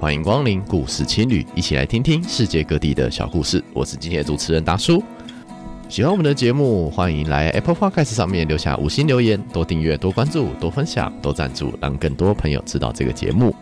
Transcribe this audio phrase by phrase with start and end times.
[0.00, 3.62] 欢迎光临故事青旅，一起来听听世界各地的小故事。
[3.74, 5.04] 我是今天的主持人达叔。
[5.90, 13.54] 喜欢我们的节目，欢迎来 Apple Podcast 上面留下五星留言，多订阅、多关注、多分享、多赞助，让更多朋友知道这个节目。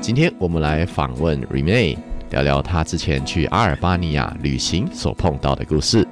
[0.00, 1.96] 今天我们来访问 Renee，
[2.30, 6.04] 聊聊她之前去阿尔巴尼亚旅行所碰到的故事。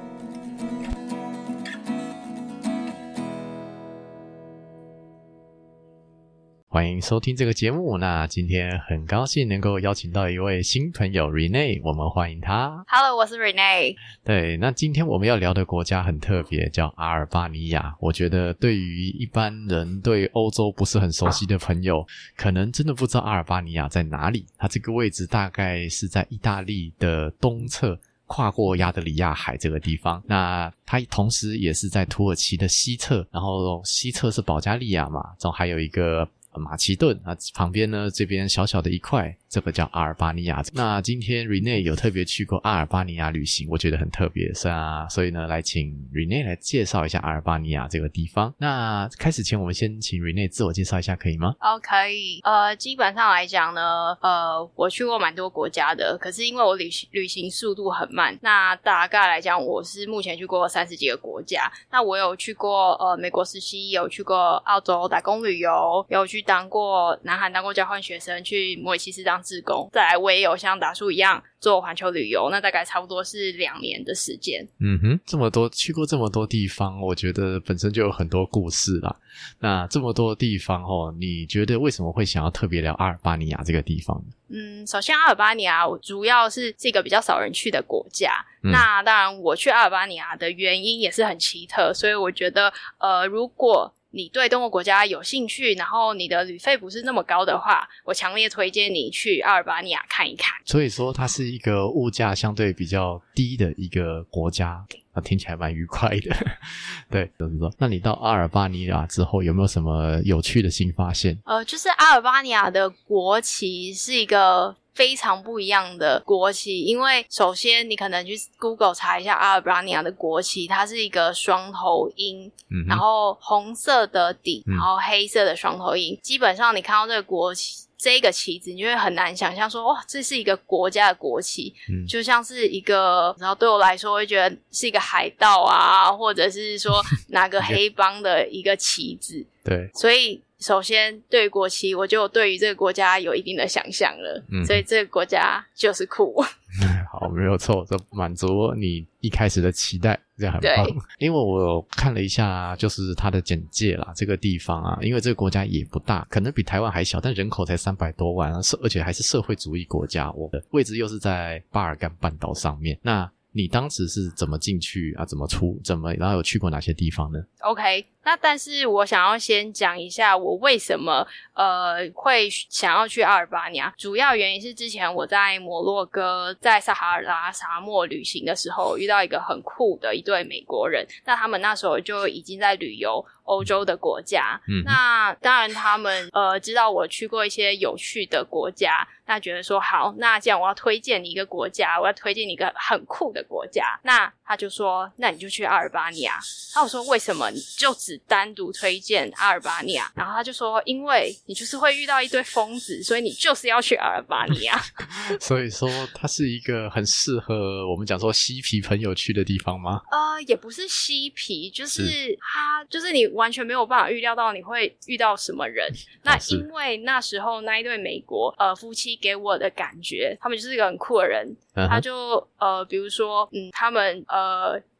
[6.73, 7.97] 欢迎收听这个节目。
[7.97, 12.81] 那今天很高兴能够邀请到一位新朋友 Renee，我们欢迎他。
[12.87, 13.93] Hello，我是 Renee。
[14.23, 17.93] 对，那今天我们要聊的国家很特别，叫阿尔巴尼亚。
[17.99, 22.07] 我觉得对于一般人对欧洲不是很熟悉的朋友，
[22.37, 24.45] 可能真的不知道阿尔巴尼亚在哪里。
[24.57, 30.23] 它这个位置大概是在意大利的东侧，跨过亚得里亚海这个地方。
[30.25, 36.25] 那它同时也是在土耳其的西侧，然后西侧是保加利亚嘛，然后还有一个。
[36.59, 39.35] 马其顿啊，旁边呢，这边小小的一块。
[39.49, 40.63] 这个叫阿尔巴尼亚。
[40.73, 45.05] 那今天 Rene 有特别去过阿尔巴尼亚旅行，我觉得很特别，是啊。
[45.09, 48.53] 所以呢，来请 Rene 来介绍一下阿尔巴尼亚这个地方。
[48.57, 51.53] 那开始前，我们先请 Rene 自我介绍一下，可以吗？
[51.59, 52.39] 哦，可以。
[52.43, 61.69] 呃，基本上来讲呢，呃，我去过蛮多国家的，可是因为我旅行旅行速度很慢，那大概来讲，我是目前去过三十几个国家。
[61.91, 69.41] 那我有去过呃美国实习，有去过澳洲打工旅游，有去当过南韩当过交换学生，去摩尔西斯当。
[69.41, 74.63] 志工，再来我也有像达叔一样做环球旅游，那大概差不多是两年的时间。
[74.79, 79.15] 嗯哼，这么多去过这么多地方，我觉得本身就有很多故事啦。
[79.59, 84.33] 那这么多地方哦，你觉得为什么会想要特别聊阿尔巴尼亚这个地方呢？
[84.49, 88.31] 嗯，首先阿尔巴尼亚主要是这个比较少人去的国家。
[88.63, 100.53] 嗯、那当然，我去阿尔巴尼亚的原因也是很奇特，所以我觉得呃，如果你对东欧国家有兴趣，然后你的旅费不是那么高的话，我强烈推荐你去阿尔巴尼亚看一看。
[100.65, 106.35] 所以说，它是一个物价相对比较低的一个国家，那听起来蛮愉快的。
[107.09, 111.37] 对，就是说，那你到阿尔巴尼亚之后，有没有什么有趣的新发现？
[111.45, 114.75] 呃，就是阿尔巴尼亚的国旗是一个。
[114.93, 126.19] 非常不一样的国旗，因为首先你可能去 Google 查一下阿尔巴尼亚的国旗，它是一个双头鹰，嗯，然后红色的底，然后黑色的双头鹰，嗯。
[126.21, 140.41] 基本上你看到这个国旗，这个旗子，你就会很难想象说，哇，这是一个国家的国旗，嗯， 就像是一个，然后对我来说，我会觉得是一个海盗啊，或者是说 哪个黑帮的一个旗子，对，所以。
[140.61, 146.41] 首先，对于国旗，我就对于这个国家有一定的想象了，嗯，所以这个国家就是酷。
[147.11, 150.87] 好，没有错，这满足你一开始的期待，这样很棒。
[151.19, 162.97] 因为我看了一下，就是它的简介啦，这个地方啊，因为这个国家也不大，可能比台湾还小，但人口才三百多万，而且还是社会主义国家，我的位置又是在巴尔干半岛上面。
[163.01, 165.25] 那你当时是怎么进去啊？
[165.25, 165.79] 怎么出？
[165.83, 166.13] 怎么？
[166.13, 168.05] 然后有去过哪些地方呢？OK。
[168.23, 196.37] 那但是我想要先讲一下我为什么呃会想要去阿尔巴尼亚，主要原因是之前我在摩洛哥在撒哈拉沙漠旅行的时候遇到一个很酷的一对美国人，那他们那时候就已经在旅游欧洲的国家，嗯，那当然他们呃知道我去过一些有趣的国家，那觉得说好，那既然我要推荐你一个国家，我要推荐你一个很酷的国家，那他就说那你就去阿尔巴尼亚，
[196.75, 204.77] 那我说为什么你就只单独推荐阿尔巴尼亚，然后他就说，因为你就是会遇到一堆疯子，所以你就是要去阿尔巴尼亚。
[205.39, 210.01] 所以说，它是一个很适合我们讲说嬉皮朋友去的地方吗？
[210.11, 215.89] 呃，也不是嬉皮，就是他，就是你完全没有办法预料到你会遇到什么人。
[216.23, 221.47] 那因为那时候那一对美国呃夫妻给我的感觉，他们就是一个很酷的人。
[221.73, 221.87] Uh.
[221.87, 224.40] 他就呃，比如说，嗯，他们呃。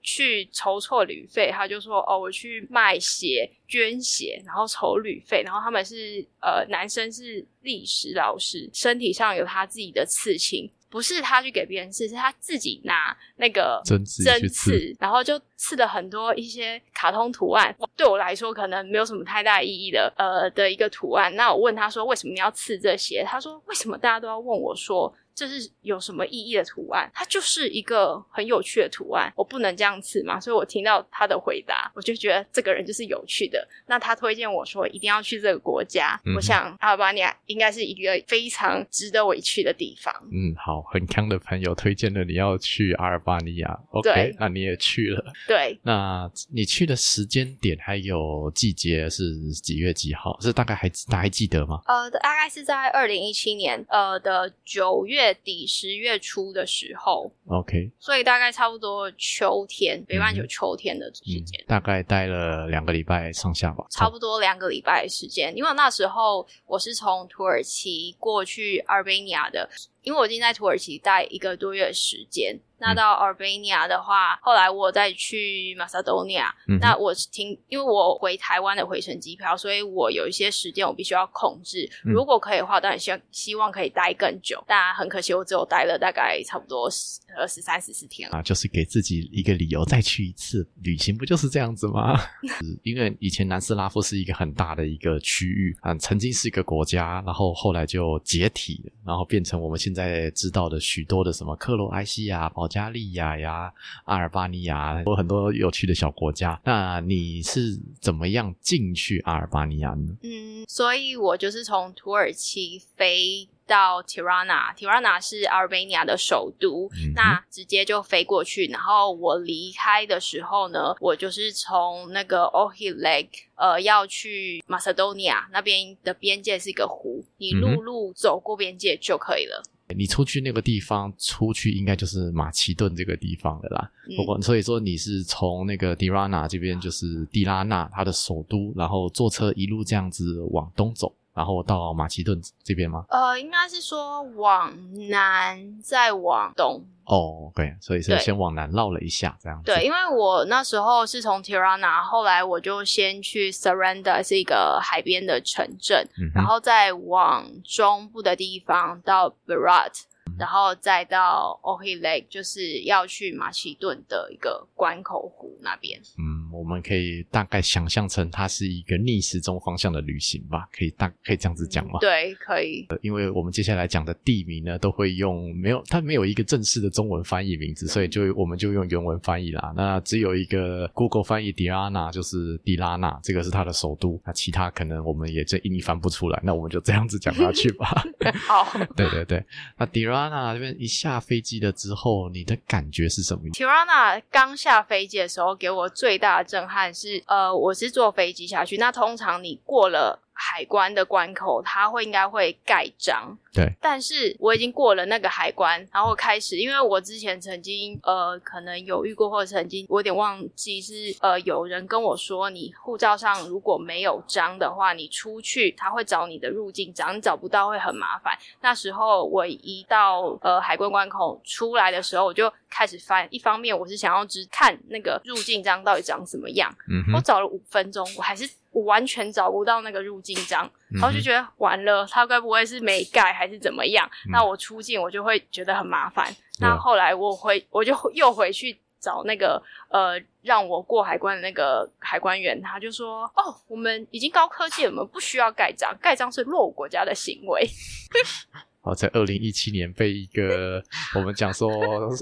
[0.02, 5.44] 去筹措旅费，他就说：“哦，我去卖鞋捐鞋，然后筹旅费。
[5.44, 17.76] 然后他们是呃，男生是历史老师，身体上有他自己的刺青，不是他去给别人刺，是他自己拿那个针针刺，然后就刺了很多一些卡通图案。
[17.96, 21.36] 对我来说，可能没有什么太大意义的呃的一个图案。
[21.36, 23.24] 那我问他说：为什么你要刺这些？
[23.24, 27.10] 他说：为什么大家都要问我说？”这是有什么意义的图案？
[27.14, 30.40] 它就是一个很有趣的图案，我不能这样刺嘛。
[30.40, 33.68] 所以我听到他的回答，我就觉得这个人就是有趣的。
[33.88, 40.14] 那他推荐我说一定要去这个国家，嗯、我想阿尔巴尼亚应该是一个非常值得我去的地方。
[40.32, 45.34] 嗯，好，很康的朋友推荐了你要去阿尔巴尼亚，OK，那你也去了。
[45.48, 50.40] 对，那你去的时间点还有季节是几月几号？
[50.40, 51.82] 是大概还大还记得吗？
[51.86, 57.32] 呃，大概是在二零一七年呃的九月底十月初的时候。
[57.48, 63.86] OK，所以大概差不多秋天，北半球秋天的时间，嗯，大概待了两个礼拜上下吧。
[63.90, 69.70] 差不多两个礼拜时间，因为那时候我是从土耳其过去阿尔巴尼亚的。
[70.04, 76.54] 因为我已经在土耳其待一个多月的时间，那到阿尔卑尼亚的话，后来我再去马萨多尼亚。
[76.68, 81.88] 嗯、那我是听，因为我回台湾的回程机票，所以我有一些时间我必须要控制。
[82.04, 88.38] 嗯、如果可以的话，当然希望希望可以待更久，但很可惜，我只有待了大概差不多十呃十三十四天了。
[88.38, 92.20] 啊，就是给自己一个理由再去一次旅行，不就是这样子吗？
[92.82, 99.91] 因为以前南斯拉夫是一个很大的一个区域啊，曾经是一个国家，然后后来就解体了，然后变成我们现在。
[99.92, 103.70] 现在知道的许多的什么克罗埃西亚、保加利亚呀、
[104.06, 106.58] 阿尔巴尼亚，有很多有趣的小国家。
[106.64, 110.16] 那你是怎么样进去阿尔巴尼亚呢？
[110.24, 118.68] 嗯，所以我就是从土耳其飞到 Tirana，Tirana 是阿尔卑尼亚的首都，嗯、那直接就飞过去。
[118.68, 129.62] 然后我离开的时候呢，我就是从那个 Ohrid Lake，呃，要去马萨多尼亚那边的边界是一个湖，你陆路走过边界就可以了。
[129.94, 133.92] 嗯、你出去那个地方，出去应该就是马其顿这个地方的啦。
[134.18, 141.14] 不过、嗯、所以说你是从那个 Tirana 这边，就是迪拉纳它的首都，然后坐车一路这样子往东走。
[141.34, 143.06] 然后到马其顿这边吗？
[143.10, 144.74] 呃，应该是说往
[145.10, 146.86] 南再往东。
[147.06, 149.66] 哦，对，所以是先往南绕了一下，这样子。
[149.66, 166.00] 对，因为我那时候是从 Tirana，后来我就先去 Saranda，是一个海边的城镇，嗯、然后再往中部的地方到 Berat，、嗯、然后再到 Ohrid Lake，就是要去马其顿的一个关口湖那边。
[166.18, 166.31] 嗯。
[166.52, 172.00] 我们可以大概想象成它是一个逆时钟方向的旅行吧，可以大可以这样子讲吗？
[172.00, 172.88] 对，可以。
[173.02, 179.74] 因为我们接下来讲的地名呢，都会用没有它没有一个正式的中文翻译名字，所以就我们就用原文翻译啦。
[179.76, 184.20] 那只有一个 Google 翻译 Tirana 就是迪拉纳，这个是它的首都。
[184.26, 188.04] 那其他可能我们也这英译翻不出来，那我们就这样子讲下去吧。
[188.48, 189.44] 好，对对对。
[189.78, 198.78] 那 Tirana 这边一下飞机了之后，你的感觉是什么？Tirana 刚下飞机的时候，给我最大震撼是，呃，我是坐飞机下去。
[198.78, 203.38] 那通常你过了海关的关口，它会应该会盖章。
[203.54, 218.38] 对，但是我已经过了那个海关，然后开始，因为我之前曾经呃可能有遇过，或者曾经我有点忘记是呃有人跟我说，你护照上如果没有章的话，你出去他会找你的入境章，你找不到会很麻烦。
[218.62, 230.70] 那时候我一到呃海关关口出来的时候，我就开始翻，一方面我是想要只看那个入境章到底长什么样，嗯，我找了五分钟，我还是我完全找不到那个入境章。
[230.90, 234.06] 然后就觉得完了，他该不会是没盖还是怎么样？
[234.28, 236.30] 嗯、那我出境我就会觉得很麻烦。
[236.30, 247.66] 嗯、那后来我回我就又回去找那个呃让我过海关的那个海关员，他就说：“哦，我们已经高科技了，我们不需要盖章，盖章是落伍国家的行为。
[248.84, 250.84] ”好，在二零一七年被一个
[251.16, 251.70] 我们讲说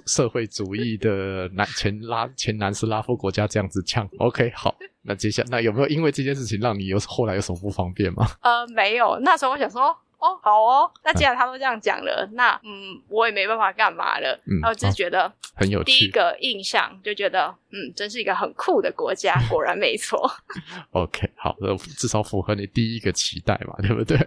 [0.05, 4.07] 社会主义的南前拉前南斯拉夫国家这样子呛。
[4.19, 4.75] OK，好。
[5.01, 8.27] 那接下来，那有没有因为这件事情让你有后来有什么不方便吗？
[8.41, 9.17] 呃，没有。
[9.21, 14.37] 那时候我想说，哦，好哦，那既然他都这样讲了，嗯、那嗯，我也没办法干嘛了。
[14.45, 15.91] 嗯，然后就觉得、哦、很有趣。
[15.91, 19.35] 第一个印象就觉得，嗯，真是一个很酷的国家。
[19.49, 20.29] 果然没错。
[20.91, 21.55] OK，好，
[21.97, 24.17] 至少符合你第一个期待嘛，对不对？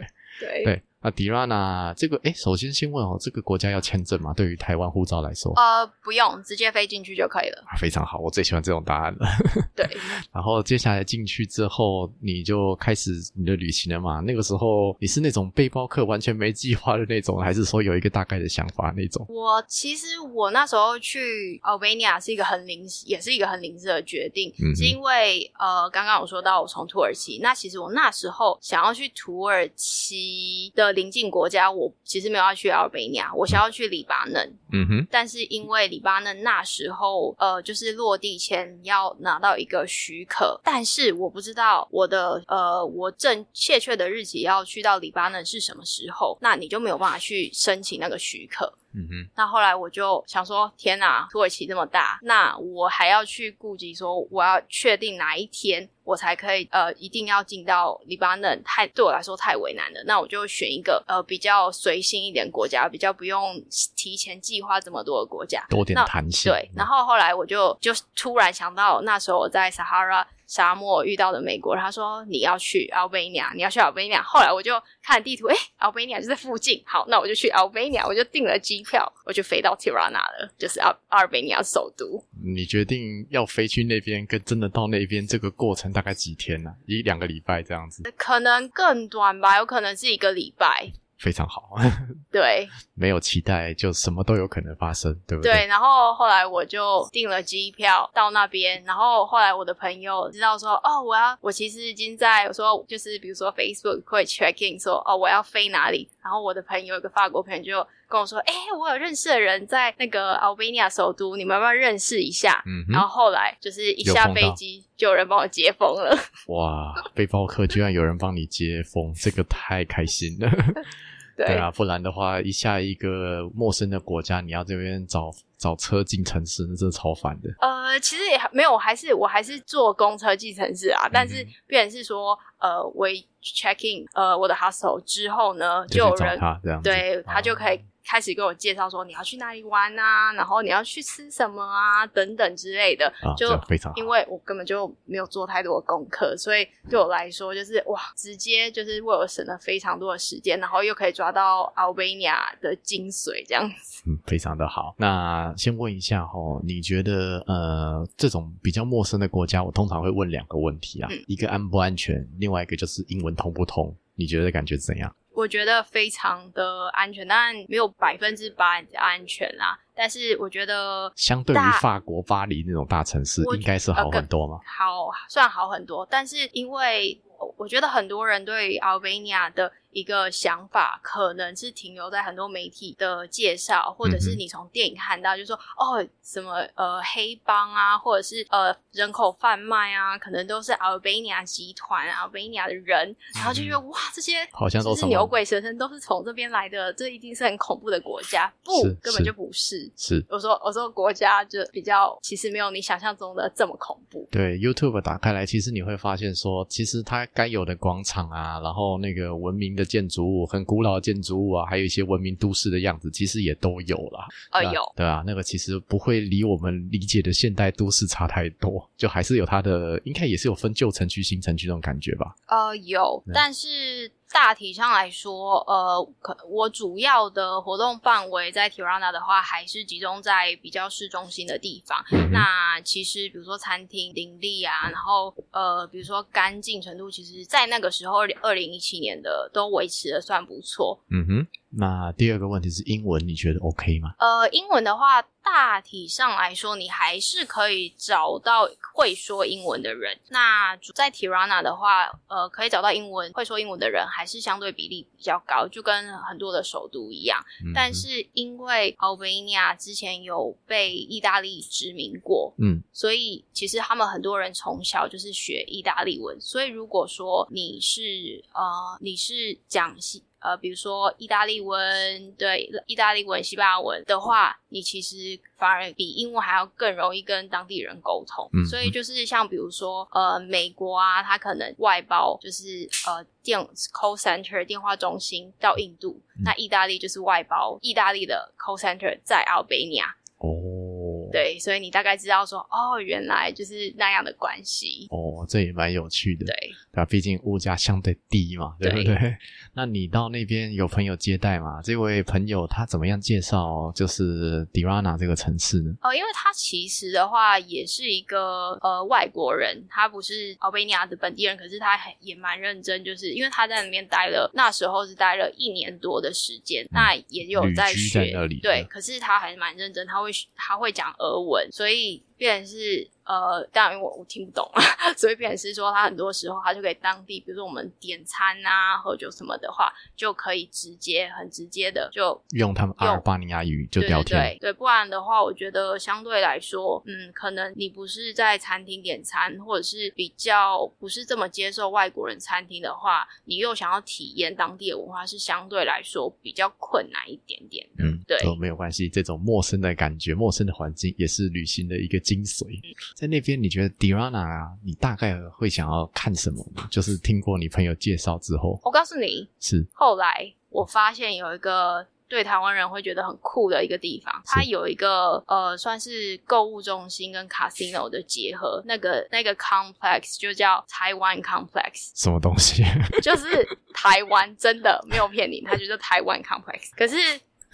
[0.40, 0.64] 对。
[0.64, 0.82] 对。
[1.02, 4.32] 那 Tirana 这个，哎，首先先问哦，这个国家要签证吗？
[4.34, 7.64] 对于台湾护照来说，呃，不用，直接飞进去就可以了。
[7.76, 9.26] 非常好，我最喜欢这种答案了。
[9.74, 9.84] 对。
[10.32, 14.20] 然后接下来进去之后，你就开始你的旅行了嘛？
[14.20, 19.26] 那个时候你是那种背包客，完全没计划的那种，还是说有一个大概的想法那种？
[19.28, 30.91] 我其实我那时候去阿尔卑尼亚是一个很临时，也是一个很临时的决定，嗯、是因为呃，刚刚我说到我从土耳其，那其实我那时候想要去土耳其的。
[30.92, 34.58] 个邻近国家，我其实没有要去阿尔卑尼亚，我想要去黎巴嫩。
[34.72, 35.06] 嗯哼。
[35.10, 48.72] 但是因为黎巴嫩那时候，呃，就是落地前要拿到一个许可，但是我不知道我的呃，我正确切的日期要去到黎巴嫩是什么时候，那你就没有办法去申请那个许可。
[48.94, 60.02] 嗯哼，那后来我就想说，天哪，土耳其这么大，那我还要去顾及说，我要确定哪一天我才可以，呃，一定要进到黎巴嫩，太对我来说太为难了。
[60.04, 63.54] 那我就选一个呃比较随性一点国家，比较不用
[63.96, 66.52] 提前计划这么多的国家，多点弹性。
[66.52, 74.22] 对，然后后来我就就突然想到，那时候我在撒哈拉沙漠遇到的美国，他说你要去阿尔卑尼亚，你要去阿尔卑尼亚。
[74.22, 82.22] 后来我就看地图，诶，阿尔卑尼亚就在附近，好，那我就去阿尔卑尼亚，我就订了机票，我就飞到 Tirana 了，就是阿阿尔卑尼亚首都。
[82.44, 86.68] 你决定要飞去那边，跟真的到那边这个过程大概几天呢？
[86.68, 86.76] 啊？
[86.86, 88.02] 一两个礼拜这样子？
[88.14, 90.92] 可能更短吧，有可能是一个礼拜。
[91.22, 91.76] 非常好，
[92.32, 95.52] 对，没有期待就什么都有可能发生，对不对？
[95.52, 112.60] 对，然后后来我就订了机票到那边，然后后来我的朋友知道说，哦，我要，我其实已经在我说，就是比如说 Facebook 会 check in 说，哦，我要飞哪里，然后我的朋友有个法国朋友就跟我说，哎，我有认识的人在那个阿尔卑尼亚首都，你们要不要认识一下？
[112.66, 116.18] 嗯，然后后来就是一下飞机就有人帮我接风了。
[116.48, 120.50] 哇，背包客居然有人帮你接风，这个太开心了。
[121.36, 127.48] 对，对啊，不然的话，一下一个陌生的国家，你要这边找找车进城市，那真的超烦的。
[127.60, 131.06] 呃，其实也没有，还是我还是坐公车进城市啊。
[131.06, 133.08] 嗯、但是，必然是说，呃，我
[133.42, 137.80] check in 呃我的 hostel 之后呢，就有人他这样对、哦、他就可以。
[138.12, 154.02] 开始给我介绍说你要去哪里玩啊，然后你要去吃什么啊，等等之类的，啊、就非常因为我根本就没有做太多的功课，所以对我来说就是哇，直接就是为我省了非常多的时间，然后又可以抓到阿尔卑尼亚的精髓，这样子。
[154.06, 154.94] 嗯，非常的好。
[154.98, 163.96] 那先问一下哦，你觉得呃，这种比较陌生的国家，我通常会问两个问题啊，嗯、一个安不安全，另外一个就是英文通不通？
[164.16, 165.16] 你觉得感觉怎样？
[165.34, 169.78] 我觉得非常的安全，当然没有百分之百的安全啦。
[169.94, 174.58] 但是我觉得，相对于法国巴黎那种大城市，应该是好很多吗？
[174.64, 176.06] 好，算好很多。
[176.10, 177.20] 但是因为
[177.56, 198.52] 我觉得很多人对 Albania 的一个想法，可能是停留在很多媒体的介绍，或者是你从电影看到，就是说哦，什么呃黑帮啊，或者是呃人口贩卖啊，可能都是 Albania 集团、Albania 的人，然后就觉得哇，这些好像都是牛鬼蛇神，都是从这边来的，这一定是很恐怖的国家。
[198.64, 199.90] 不，根本就不是。
[199.96, 204.26] 是，我说我说国家就比较，其实没有你想象中的这么恐怖。
[204.30, 209.86] 对，YouTube 打开来，其实你会发现说，其实它该有的广场啊，然后那个文明的。
[209.92, 214.26] 建筑物很古老的建筑物啊，还有一些文明都市的样子，其实也都有啦。
[214.48, 222.34] 啊，有对啊，那个其实不会离我们理解的现代都市差太多，就还是有它的，应该也是有分旧城区、新城区这种感觉吧。
[222.46, 224.10] 呃，有，嗯、但是。
[224.32, 232.02] 大体上来说，呃，可我主要的活动范围在 Tirana 的话，还是集中在比较市中心的地方。
[232.10, 240.98] 嗯、那其实，比如说餐厅林立啊，然后呃，比如说干净程度，其实，在那个时候，二零一七年的都维持的算不错。
[241.10, 241.46] 嗯哼。
[241.74, 244.14] 那第二个问题是英文，你觉得 OK 吗？
[244.18, 250.18] 呃，英文的话，大体上来说，你还是可以找到会说英文的人。
[250.28, 257.42] 那在 Tirana 的话，呃，可以找到英文会说英文的人，还是相对比例比较高，就跟很多的首都一样。
[257.64, 266.38] 嗯、但是因为 Albania 之前有被意大利殖民过，嗯，所以其实他们很多人从小就是学意大利文。
[266.38, 270.22] 所以如果说你是呃，你是讲西。
[270.42, 278.48] 呃，比如说意大利文，对，意大利文、西班牙文的话，你其实反而比英文还要更容易跟当地人沟通。
[278.52, 283.58] 嗯，所以就是像比如说，呃，美国啊，它可能外包就是呃电
[283.92, 290.16] call center 电话中心到印度，嗯，那意大利就是外包意大利的 call center 在阿尔卑尼亚。
[290.38, 295.06] 哦，对，所以你大概知道说，哦，原来就是那样的关系。
[295.08, 296.44] 哦，这也蛮有趣的。
[296.44, 296.54] 对，
[296.92, 299.04] 对啊，毕竟物价相对低嘛，对不对？
[299.04, 299.36] 对
[299.74, 301.80] 那你到那边有朋友接待吗？
[301.82, 305.92] 这位朋友他怎么样介绍就是 Tirana 这个城市呢？
[306.02, 322.22] 哦，因为他其实的话也是一个呃外国人，他不是阿尔卑尼亚的本地人，可是他也蛮认真，就是因为他在那边待了，那时候是待了一年多的时间，嗯、那也有在学，在那里对，可是他还蛮认真，他会他会讲俄文，所以。
[322.42, 323.08] 变成是。
[323.24, 324.82] 呃，当然，因为我我听不懂啊，
[325.16, 334.40] 所以变成是说，他很多时候他就可以当地，比如说我们点餐啊、喝酒什么的话，就可以直接很直接的就用他们阿尔巴尼亚语就聊天。
[334.40, 347.88] 对对，对，不然的话，我觉得相对来说，嗯，可能你不是在餐厅点餐，或者是比较不是这么接受外国人餐厅的话，你又想要体验当地的文化，是相对来说比较困难一点点。
[348.00, 352.64] 嗯，对，都没有关系，这种陌生的感觉、陌生的环境，也是旅行的一个精髓。
[352.78, 356.88] 嗯在那边，你觉得 Dirana 啊，你大概会想要看什么呢？
[356.90, 372.10] 就是听过你朋友介绍之后，我告诉你，是后来我发现有一个对台湾人会觉得很酷的一个地方，它有一个呃，算是购物中心跟 casino 的结合，那个那个 complex 就叫台湾 complex。
[372.14, 372.82] 什么东西？
[373.22, 373.46] 就是
[373.92, 376.88] 台湾，真的没有骗你，它就是台湾 complex。
[376.96, 377.16] 可是。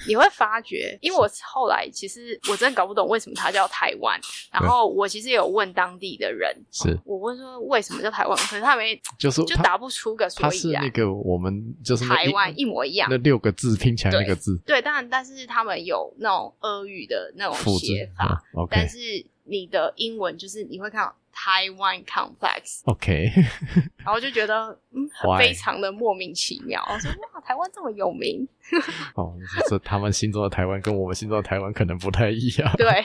[0.06, 4.20] 你会发觉，因为我后来其实我真的搞不懂为什么它叫台湾，
[4.52, 6.98] 然后我其实也有问当地的人，是。
[7.04, 10.50] 我问说为什么叫台湾，可是他没就是就答不出个所以然。
[10.50, 18.98] 他是那个我们就是台湾一模一样，那六个字拼起来那个字，对，当然但是他们有那种俄语的那种写法，嗯 okay、但是
[19.44, 21.14] 你的英文就是你会看到。
[21.40, 23.30] 台湾 complex，OK，、
[24.04, 26.84] 然后就觉得嗯，非常的莫名其妙。
[26.92, 28.46] 我说哇，台湾这么有名，
[29.14, 32.72] 哦，就是他们心中的台湾跟我们心中的台湾可能不太一样。
[32.76, 33.04] 对，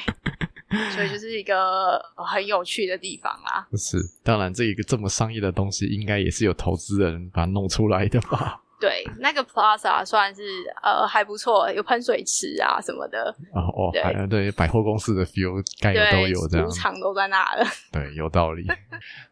[0.90, 3.68] 所以就是一个很有趣的地方啦。
[3.78, 8.63] 是，当然这一个这么商业的东西，应该也是有投资人把它弄出来的吧。
[8.84, 10.44] 对，那个 Plaza 算是
[10.82, 13.34] 呃还不错，有喷水池啊什么的。
[13.54, 16.68] 哦哦，对对，百货公司的 feel 该有都有这样。
[16.68, 17.66] 赌场都在那了。
[17.94, 18.68] 对，有道理。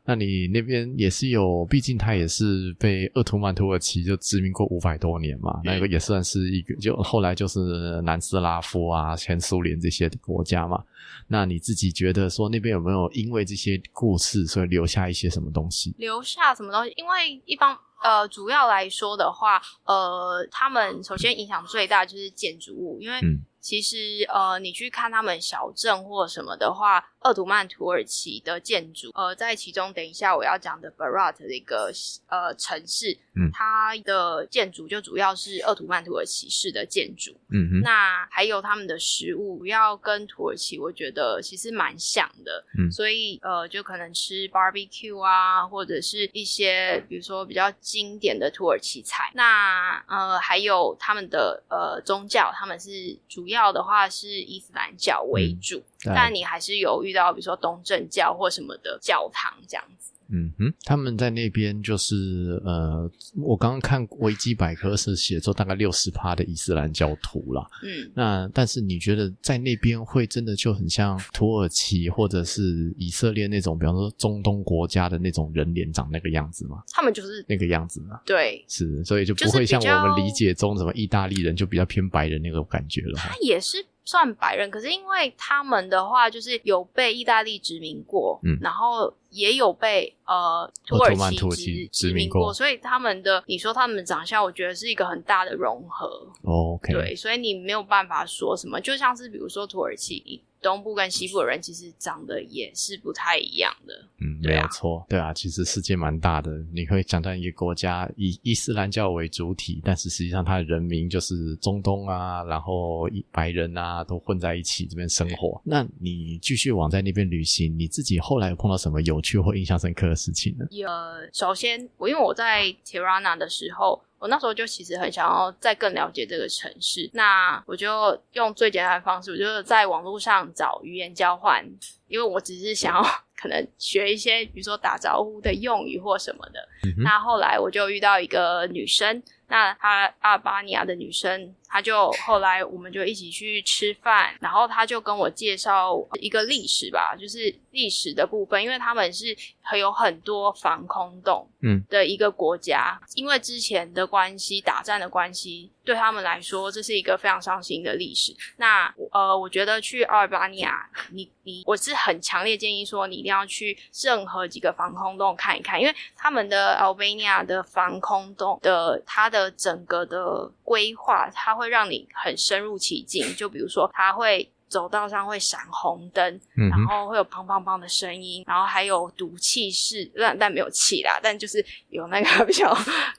[0.05, 10.81] 那你那边也是有，毕竟它也是被鄂图曼土耳其就殖民过五百多年嘛，那个也算是一个，就后来就是南斯拉夫啊、前苏联这些国家嘛。
[11.27, 15.93] 那你自己觉得说那边有没有因为这些故事，所以留下一些什么东西？
[15.97, 16.93] 留下什么东西？
[16.95, 17.77] 因为一方。
[18.01, 23.19] 呃，主要来说的话，呃，他们首先影响最大就是建筑物，因为
[23.61, 27.07] 其实呃，你去看他们小镇或什么的话。
[27.21, 31.91] 鄂图曼土耳其的建筑，呃，在其中等一下我要讲的 Berat 的一个
[32.27, 55.77] 呃城市，嗯，它的建筑就主要是鄂图曼土耳其式的建筑，嗯哼，那还有他们的食物，主要跟土耳其我觉得其实蛮像的，嗯，所以呃，就可能吃 barbecue 啊，或者是一些比如说比较经典的土耳其菜，那呃，还有他们的呃宗教，他们是主要的话是伊斯兰教为主。
[55.77, 60.10] 嗯但你还是有遇到，比如说东正教或什么的教堂这样子。
[60.31, 67.67] 嗯哼，他们在那边就是呃，我刚刚看维基百科是写作大概六十趴的伊斯兰教徒啦。
[67.83, 76.81] 嗯，那但是你觉得在那边会真的就很像土耳其或者是以色列那种，比方说中东国家的那种人脸长那个样子吗？
[76.91, 78.19] 他们就是那个样子吗？
[78.25, 83.13] 对，是，所以就不会像我们理解中什么意大利人就比较偏白人那种感觉了。
[83.17, 83.85] 他也是。
[84.03, 91.15] 算白人，可是因为他们的话，就是有被意大利殖民过，嗯，然后也有被呃土耳
[91.55, 96.07] 其殖民过，所以他们的你说他们的长相，我觉得是一个很大的融合。
[96.43, 100.43] 哦，OK，对，所以你没有办法说什么，就像是比如说土耳其。
[100.61, 106.51] 东部跟西部的人其实长得也是不太一样的，嗯，没有错，对啊，其实世界蛮大的。
[106.71, 115.59] 你可以讲到一个国家以伊斯兰教为主体，但是实际上它的人民就是中东啊，然后白人啊都混在一起这边生活。
[115.65, 120.65] 那你继续往在那边旅行，你自己后来有碰到什么有趣或印象深刻的事情呢？
[120.69, 120.87] 有，
[121.33, 124.01] 首先我因为我在 Tirana 的时候。
[124.21, 131.65] 我那时候就其实很想要再更了解这个城市，那我就用最简单的方式，我就在网络上找语言交换，
[132.07, 133.03] 因为我只是想要
[133.35, 136.59] 可能学一些，比如说打招呼的用语或什么的。
[136.83, 141.55] 嗯、那后来我就遇到一个女生，那她阿尔巴尼亚的女生。
[141.71, 158.35] 他就后来我们就一起去吃饭，然后他就跟我介绍一个历史吧，就是历史的部分，因为他们是很有很多防空洞，嗯，的一个国家，嗯，因为之前的关系，打战的关系，对他们来说这是一个非常伤心的历史。
[158.57, 171.60] 那呃，我觉得去阿尔巴尼亚，你你我是很强烈建议说，你一定要去任何几个防空洞看一看，因为他们的阿尔巴尼亚的防空洞的它的整个的规划，它会。
[171.61, 182.75] 会让你很深入其境，就比如说，他会走道上会闪红灯，嗯、然后会有砰砰砰的声音，然后还有毒气室，但但没有气啦，但就是有那个比较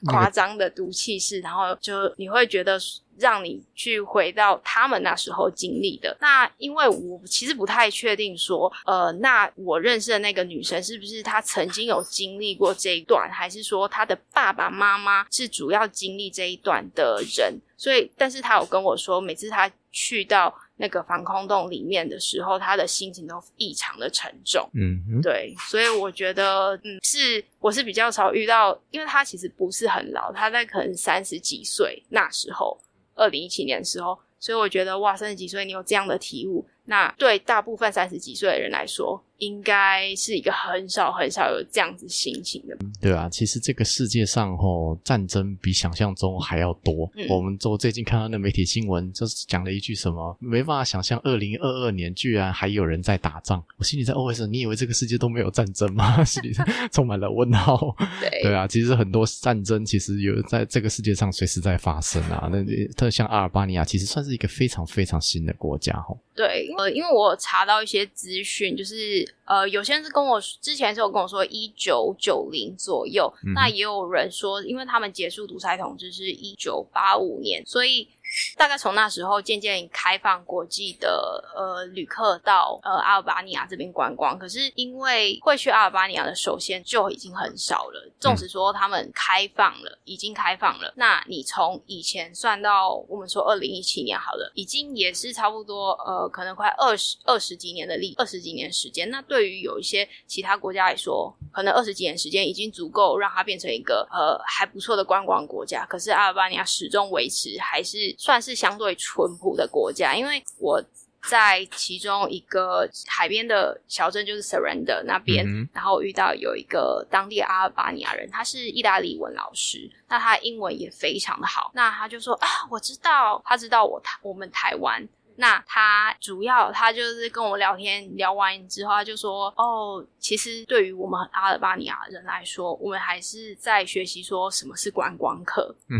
[0.07, 2.79] 夸张的毒气室，然后就你会觉得。
[3.19, 6.17] 让你去回到他们那时候经历的。
[6.19, 17.55] 那因为我其实不太确定说，呃，那我认识的那个女生是不是她曾经有经历过这一段，还是说她的爸爸妈妈是主要经历这一段的人？
[17.77, 20.51] 所以，但是她有跟我说，每次她去到
[20.83, 24.69] 那个防空洞里面的时候，他的心情都异常的沉重。
[24.73, 25.55] 嗯，对。
[25.69, 32.77] 所以我觉得，嗯，是我是比较少遇到，因为他其实不是很老，他在可能三十几岁那时候。
[33.15, 47.09] 二零一七年的时候，所以我觉得哇，三十几岁你有这样的体悟，那对大部分三十几岁的人来说，应该是一个很少很少有这样子心情的，对啊，其实这个世界上吼战争比想象中还要多。
[47.15, 53.63] 嗯、我们做最近看到那媒体新闻，就是讲了一句什么，没办法想象二零二二年居然还有人在打仗。
[53.77, 56.23] 我心里在 OS：你以为这个世界都没有战争吗？
[56.25, 56.53] 心里
[56.91, 57.95] 充满了问号。
[58.21, 62.49] 对对啊，其实很多战争其实有在这个世界上随时在发生啊。
[62.51, 62.63] 那
[62.95, 66.17] 特像阿尔巴尼亚，其实算是一个非常非常新的国家吼。
[66.35, 69.27] 对，呃，因为我查到一些资讯，就是。
[69.45, 78.07] 呃，有些人是跟我之前是有跟我说一九九零左右，嗯，那也有人说，因为他们结束独裁统治是一九八五年，所以。
[78.55, 88.11] 大概从那时候渐渐开放国际的呃旅客到呃阿尔巴尼亚这边观光，可是因为会去阿尔巴尼亚的首先就已经很少了。
[88.19, 99.09] 纵使说他们开放了，已经开放了，那你从以前算到我们说二零一七年好了，已经也是差不多呃可能快二十二十几年的历二十几年时间。
[99.09, 105.85] 那对于有一些其他国家来说，可能二十几年时间已经足够让它变成一个呃还不错的观光国家。
[105.85, 108.15] 可是阿尔巴尼亚始终维持还是。
[108.23, 110.81] 算是相对淳朴的国家，因为我
[111.29, 125.05] 在其中一个海边的小镇，就是 Surrender 那边，嗯，然后遇到有一个当地阿尔巴尼亚人，他是意大利文老师，那他英文也非常的好，那他就说啊，我知道，他知道我台我们台湾。
[125.35, 135.75] 那他主要他就是跟我聊天，聊完之后他就说：“哦，其实对于我们阿尔巴尼亚人来说，我们还是在学习说什么是观光客。
[135.89, 135.99] ”嗯，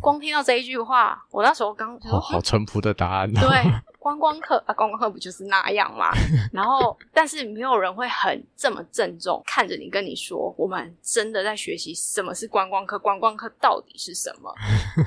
[0.00, 3.40] 光听到这一句话，我那时候刚好好淳朴的答案哦。
[3.40, 3.62] 对，
[3.98, 6.10] 观光客啊，观光客不就是那样吗？
[6.52, 14.52] 然后，但是没有人会很这么郑重看着你跟你说，我们真的在学习什么是观光客，观光客到底是什么？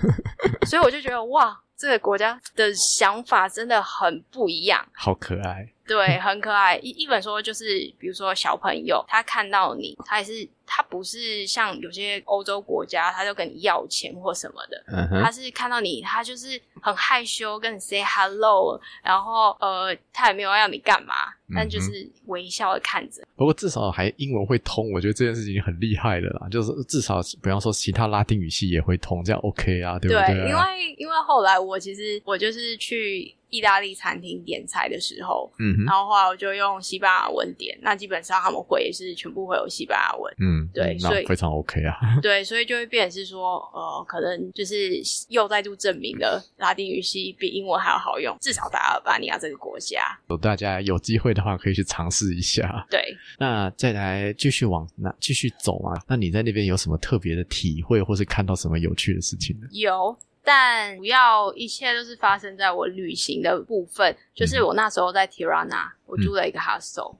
[0.65, 1.59] 所以我就觉得哇。
[1.77, 5.67] 这个国家的想法真的很不一样，好可爱。
[5.87, 6.77] 对，很可爱。
[6.77, 7.65] 一一本说就是，
[7.99, 14.83] 比如说小朋友，他看到你，他也是，他不是像有些欧洲国家，他就跟你要钱或什么的。
[15.21, 21.13] 他是看到你，他就是很害羞，跟你 say hello，然后呃，他也没有要你干嘛，
[21.55, 23.25] 但就是微笑的看着。
[23.35, 26.47] 不过至少还英文会通，我觉得这件事情很厉害的啦。
[26.49, 33.35] 就是至少，比方说其他拉丁语系也会通，这样 OK 啊，对不对因为因为后来我其实我就是去。
[33.51, 59.67] 意大利餐厅点菜的时候，嗯，然后后来我就用西班牙文点，那基本上他们会是全部会有西班牙文，嗯，对，所以非常 OK 啊， 对，所以就会变成是说，呃，可能就是又再度证明了拉丁语系比英文还要好用，至少在阿尔巴尼亚这个国家，有大家有机会的话可以去尝试一下，对， 那再来继续往那继续走啊，那你在那边有什么特别的体会，或是看到什么有趣的事情呢？
[59.71, 60.17] 有。
[60.47, 67.15] 但主要一切都是发生在我旅行的部分，就是我那时候在 Tirana，我住了一个 hostel，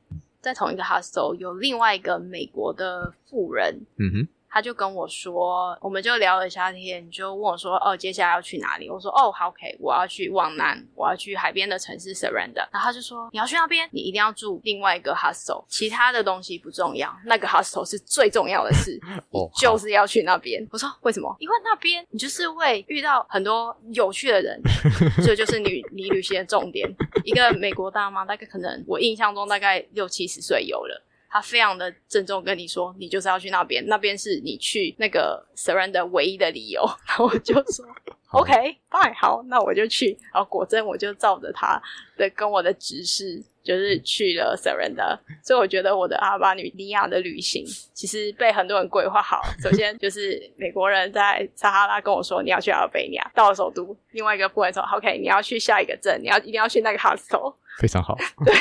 [0.46, 4.28] 在同一个 hostel 有另外一个美国的富人，嗯哼。
[4.56, 18.98] 他就跟我说，我们就聊了一下天，就问我说：“哦，接下来要去哪里？”我说：“哦，好，OK，我要去往南，我要去海边的城市 Surrender。”然后他就说：“你要去那边，你一定要住另外一个 hostel，其他的东西不重要，那个 hostel 是最重要的事，
[19.30, 21.36] 你就是要去那边。”我说：“为什么？
[21.40, 24.58] 因为那边你就是会遇到很多有趣的人，
[25.22, 26.90] 这就，就是你你旅行的重点。
[27.26, 31.04] 一个美国大妈，大概可能我印象中大概六七十岁有了。”
[31.36, 36.82] 他非常的郑重跟你说，你就是要去那边，那边是你去那个 Surrender 唯一的理由。
[37.06, 37.86] 然后我就说，
[38.32, 38.54] OK，
[38.90, 40.18] 拜，好，那我就去。
[40.34, 41.78] 然后果真我就照着他
[42.16, 45.20] 的跟我的指示，就是去了 Surrender。
[45.44, 49.42] 所以我觉得我的阿尔巴尼亚的旅行其实被很多人规划好。
[49.62, 57.54] 首先 就是美国人在撒哈拉跟我说，你要去阿尔卑尼亚，到了首都，另外一个部门说，OK，你要去下一个镇，你要一定要去那个 hostel。
[57.80, 58.54] 非常好， 对，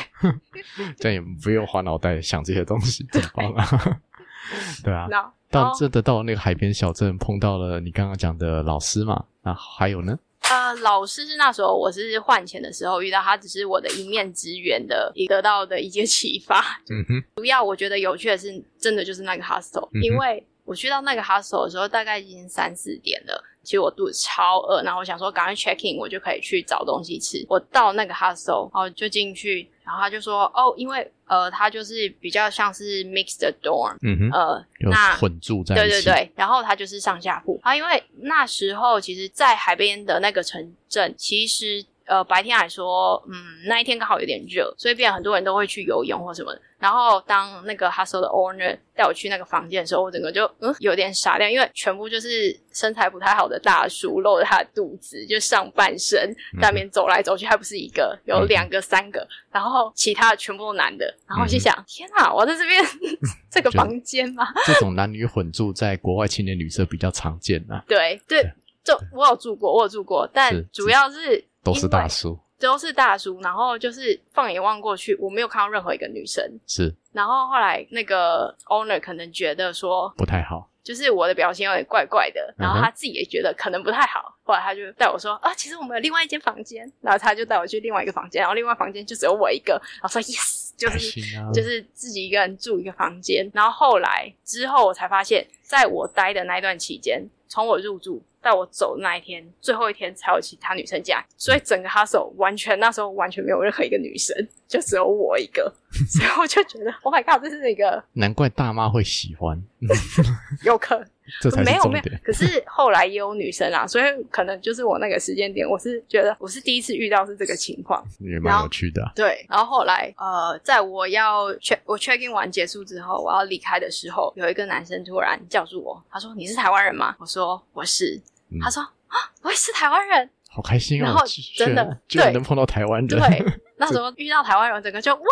[0.99, 4.01] 这样也不用花脑袋想这些东西，很棒啊！
[4.85, 9.25] 对啊，那到这得到那个海边小镇，碰到了你刚刚讲的老师嘛？
[9.43, 10.19] 那还有呢？
[10.51, 16.61] 呃，老师是那时候我是换钱的时候遇到他，只是我的一面之缘的，得到的一些启发。
[16.91, 23.43] 嗯哼，主要我觉得有趣的是，真的就是那个 hostel，、嗯、因为我去到那个 hostel 的时候，大概已经三四点了。
[23.65, 27.45] 其实我肚子超饿，然后我想说赶快 check in，我就可以去找东西吃。
[27.49, 35.85] 我到那个 hostel，然后就进去，然后他就说：“哦，因为呃，他就是比较像是 mixed dorm，嗯哼，呃，那混住在一起。
[35.89, 37.75] 对对对，然后他就是上下铺啊。
[37.75, 43.35] 因为那时候其实，在海边的那个城镇，其实。”呃，白天来说，嗯，
[43.67, 46.61] 那一天刚好有点热，所以变很多人都会去游泳或什么的。
[46.79, 61.07] 然后当那个 hostel 的 owner 带我去那个房间的时候，我整个就嗯有点傻掉，因为全部就是身材不太好的大叔，露着他的肚子，就上半身在那边走来走去，还不是一个，有两个、三个，然后其他的全部都男的。
[61.27, 62.85] 然后我心想，嗯、天哪，我在这边
[63.51, 64.47] 这个房间吗？
[64.67, 67.83] 这种男女混住在国外青年旅社比较常见啊。
[67.89, 68.45] 对对，
[68.85, 71.45] 就我有住过，我有住过，但主要是。
[71.65, 73.41] 都是大叔，都是大叔。
[73.41, 76.45] 然后就是放眼望过去，我没有看到任何一个女生。
[76.67, 76.95] 是。
[77.11, 82.55] 然后后来那个 owner 可能觉得说不太好，就是我的表现有点怪怪的。
[82.59, 84.37] 然后他自己也觉得可能不太好。
[84.43, 86.81] 后来他就带我说啊，其实我们有另外一间房间。
[87.01, 89.73] 然后他就带我去另外一个房间，然后另外房间就只有我一个。
[89.73, 93.51] 然后说 yes，就是、啊、就是自己一个人住一个房间。
[93.55, 98.23] 然后后来之后我才发现，在我待的那段期间，从我入住。
[98.45, 104.37] 在我走的那一天，最后一天才有其他女生进来，所以整个 hostel 完全那时候完全没有任何一个女生，
[104.69, 105.73] 就只有我一个，
[106.13, 109.59] 所以我就觉得，Oh my god，这是一个 难怪大妈会喜欢，
[110.63, 111.09] 有可能。
[111.41, 111.71] 这才是。
[111.71, 119.11] 没有没有，可是后来也有女生啊，所以可能就是我那个时间点，我是觉得我是第一次遇到是这个情况，也蛮有趣的啊。
[119.17, 128.21] 对，然后后来呃，在我要 check 我 check in 完结束之后，我要离开的时候，有一个男生突然叫住我，他说：“你是台湾人吗？”我说：“我是。”
[128.61, 131.25] 他说：“啊，我也是台湾人， 好开心哦！”然后
[131.57, 133.45] 真的居然能碰到台湾人，对，
[133.79, 135.23] 那时候遇到台湾人，整个就哇！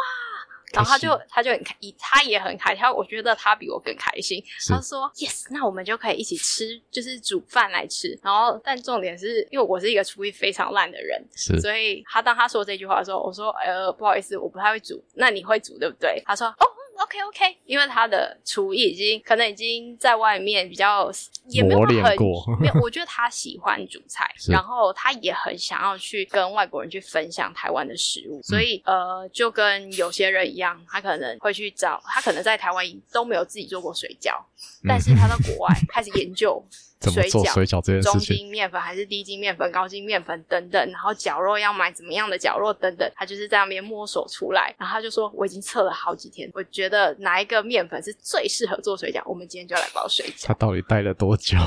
[0.72, 2.82] 然后他就他就很开，他也很开心。
[2.86, 4.42] 我觉得他比我更开心。
[4.66, 15.04] 他说：“Yes，那我们就可以一起吃，就是煮饭来吃。”然后，但重点是因为我是一个厨艺非常烂的人，是，所以他当他说这句话的时候，我说：“呃，不好意思，我不太会煮。
[15.12, 16.66] 那你会煮对不对？”他说：“哦。”
[17.02, 21.10] OK OK，因为他的厨艺已经可能已经在外面比较
[21.48, 21.88] 也没有很
[22.60, 34.38] 没有，我觉得他喜欢煮菜， 然后他也很想要去跟外国人去分享台湾的食物，所以、嗯、呃，就跟有些人一样，他可能会去找，他可能在台湾都没有自己做过水饺，
[34.84, 36.64] 嗯、但是他到国外开始研究。
[37.02, 38.12] 怎么做水饺这件事情？
[38.12, 44.74] 中筋面粉还是低筋面粉、高筋面粉等等，然后绞肉要买怎么样的绞肉等等，他就是在那边摸索出来。
[44.78, 51.58] 然后他就说：“我已经测了好几天，我觉得哪一个面粉是最适合做水饺，我们今天就来包水饺。”他到底待了多久？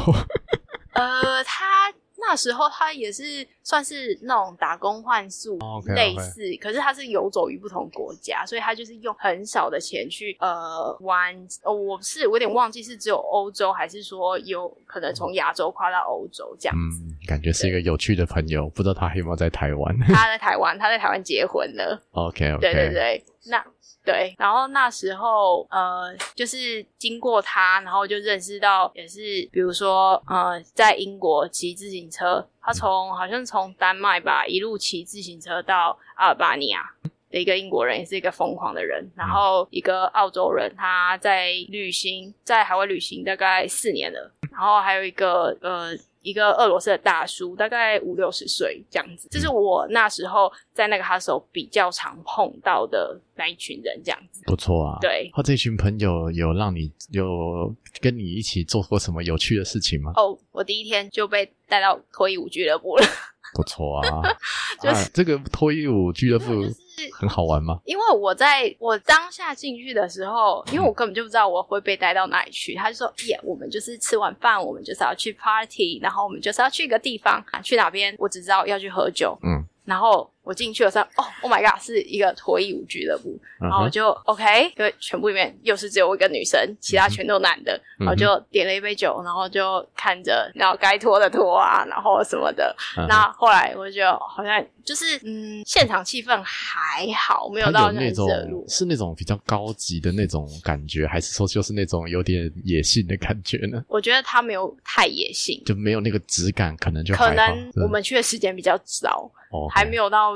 [0.96, 1.94] 呃，他。
[2.18, 5.60] 那时候他也是算是那种打工换宿
[5.96, 6.60] 类似，oh, okay, okay.
[6.60, 11.36] 可是他是游走于不同国家，所以他就是用很少的钱去呃玩。
[11.64, 17.04] 哦，我是我有点忘记是只有欧洲，还是说有可能从亚洲跨到欧洲这样子。
[17.04, 19.96] 嗯，感觉是一个有趣的朋友，不知道他有没有在台湾？
[20.08, 22.02] 他在台湾，他在台湾结婚了。
[22.14, 23.64] OK OK，对对对，那。
[24.06, 29.20] 对，然后那时候呃，就是经过他，然后就认识到，也是
[29.52, 36.90] 比如说呃，在英国骑自行车，他从好像从丹麦吧，一路骑自行车到阿尔巴尼亚
[37.30, 39.06] 的一个英国人，也是一个疯狂的人。
[39.16, 44.32] 然后一个澳洲人，他在旅行，在海外旅行大概四年了。
[44.52, 45.98] 然后还有一个呃。
[46.26, 54.42] 一个俄罗斯的大叔，大概五六十岁这样子，这是我那时候在那个 hostel 比较常碰到的那一群人，这样子。
[54.48, 55.30] 不错啊，对。
[55.34, 60.12] 他这群朋友有让你有跟你一起做过什么有趣的事情吗？
[60.16, 63.06] 哦，我第一天就被带到脱衣舞俱乐部了。
[63.54, 64.22] 不错啊，
[64.82, 66.46] 就是、啊、这个脱衣舞俱乐部。
[67.14, 67.80] 很好玩吗？
[67.86, 72.76] 因为我在我当下进去的时候，因为我根本就不知道我会被带到哪里去。
[72.76, 78.16] 他就说：“耶，我们就是吃完饭，我们就是要去 party，然后我们就是要去一个地方啊，去哪边？
[78.20, 80.30] 我只知道要去喝酒。”嗯，然后。
[80.46, 84.44] 我进去的时候，哦，Oh my God，是一个脱衣舞俱乐部，然后我就 OK，
[84.78, 92.76] 因为全部里面又是只有我一个女生，其他全都男的，然后就点了一杯酒，然后就看着，然后该脱的脱啊，然后什么的。
[93.10, 98.30] 那后来我就好像就是，嗯，现场气氛还好，没有到那种
[98.68, 103.84] 是那种比较高级的那种感觉，还是说就是那种有点野性的感觉呢？
[103.88, 109.28] 我觉得他没有太野性，就没有那个质感，可能就可能我们去的时间比较早，
[109.74, 110.35] 还没有到。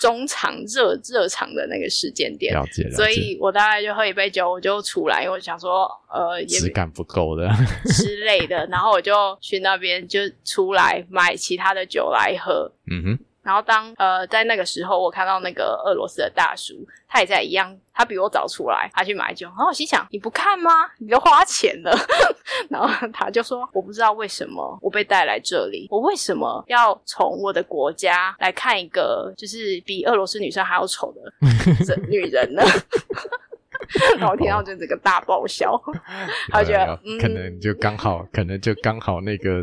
[0.00, 2.96] 中场热热场的那个时间点，了解了解。
[2.96, 7.48] 所以我大概就喝一杯酒，我就出来，因为我想说，呃，质感不够的
[7.94, 12.72] 之类的，然后我就去那边就出来买其他的酒来喝。
[12.90, 13.18] 嗯哼。
[13.50, 19.48] 然后当呃在那个时候，我看到那个俄罗斯的大叔，他也在一样，他比我早出来，他去买酒。
[19.48, 20.70] 然后我心想：你不看吗？
[21.00, 21.90] 你都花钱了。
[22.70, 31.20] 然后他就说：我不知道为什么我被带来这里，我为什么要从我的国家来看一个就是比俄罗斯女生还要丑的
[31.84, 32.62] 这 女人呢？
[34.18, 35.80] 然后听到就这个大爆笑，
[36.50, 39.62] 他觉得可能就刚好，嗯、可能就刚好那个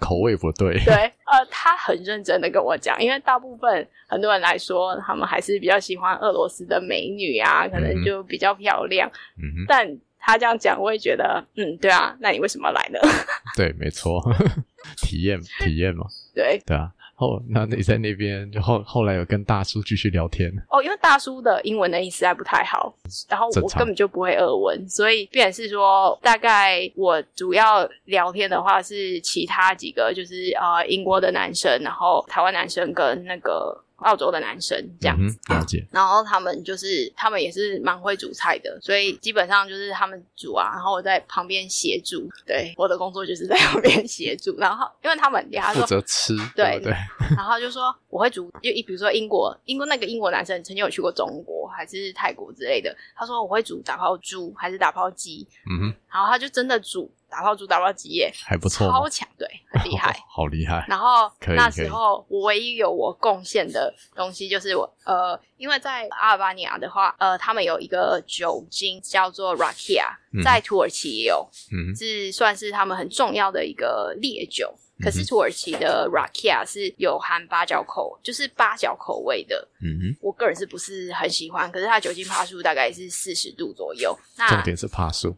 [0.00, 0.78] 口味不对。
[0.84, 9.10] 对，呃，他很认真的跟我讲，因为大部分很多人来说，他们还是比较喜欢俄罗斯的美女啊，可能就比较漂亮。
[9.36, 9.86] 嗯，但
[10.18, 12.98] 他这样讲，我也觉得，嗯，对啊，那你为什么来呢？
[13.56, 14.22] 对，没错，
[15.00, 16.06] 体验体验嘛。
[16.34, 16.90] 对，对啊。
[17.18, 22.94] 哦，那你在那边就后后来有跟大叔继续聊天哦，因为大叔的英文能力实在不太好，
[23.28, 33.84] 然后我根本就不会俄文，所以必然是说，大概我主要聊天的话是其他几个，就是呃英国的男生，然后台湾男生跟那个。
[33.98, 35.86] 澳洲的男生这样子，嗯，了解。
[35.90, 42.28] 然后他们就是，他们也是蛮会煮菜的，所以基本上就是他们煮啊，然后我在旁边协助。
[42.46, 44.56] 对，我的工作就是在旁边协助。
[44.58, 46.92] 然后因为他们他说负责吃，对对，对。
[47.36, 57.10] 然后就说我会煮，就比如说英国，英国那个英国男生曾经有去过中国还是泰国之类的，他说我会煮打泡猪还是打泡鸡，嗯哼，然后他就真的煮。
[57.30, 60.82] 打泡猪、打泡鸡耶，还不错，超强，对，很厉害， 哦，好厉害。
[60.88, 70.06] 然后那时候我唯一有我贡献的东西就是我呃，因为在阿尔巴尼亚的话，呃，他们有一个酒精叫做 Rakia，
[70.42, 74.74] 在土耳其也有，嗯，是算是他们很重要的一个烈酒。
[75.00, 79.68] 可是土耳其的 Rakia 是有含八角口，就是八角口味的。
[79.80, 81.70] 嗯哼，我个人是不是很喜欢？
[81.70, 84.18] 可是它酒精帕数大概是四十度左右。
[84.36, 85.36] 那重点是帕数。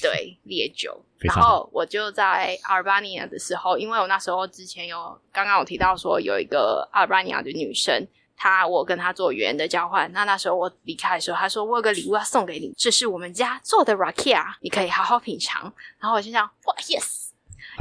[0.00, 1.00] 对，烈酒。
[1.20, 10.10] 然后我就在阿尔巴尼亚的时候，因为我那时候之前有刚刚有提到说有一个阿尔巴尼亚的女生，她我跟她做语言的交换。
[10.12, 15.72] 那那时候我离开的时候，她说我有个礼物要送给你，这是我们家做的 Rakia，你可以好好品尝。
[15.98, 17.30] 然后我心想，哇，yes。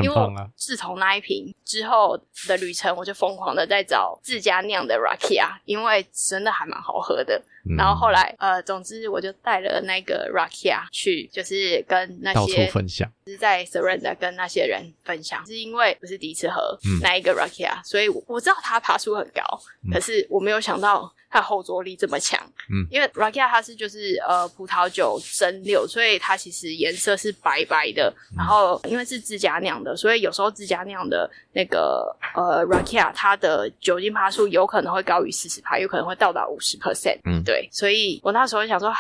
[0.02, 0.16] 因为
[0.56, 7.42] 自从那一瓶之后的旅程，我就疯狂的在找自家酿的 Rakia，因为真的还蛮好喝的。
[7.66, 15.46] 嗯、然后后来，呃，总之我就带了那个 Rakia 去，就是跟那些到处分享，是在 Surrender 跟那些人分享。
[15.46, 19.42] 是因为不是第一次喝那一个 Rakia，所以我知道它爬树很高，
[19.86, 21.14] 嗯，可是我没有想到。
[21.34, 28.14] 它后坐力这么强，嗯，因为 Rakia 它是就是呃葡萄酒蒸馏，所以它其实颜色是白白的。
[28.34, 37.18] 嗯、然后因为是自家酿的，所以有时候自家酿的那个呃 Rakia 它的酒精趴数有可能会高于四十趴，有可能会到达五十 percent。
[37.26, 38.94] 嗯，对，所以我那时候就想说，